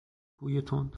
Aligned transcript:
بوی 0.39 0.61
تند 0.61 0.89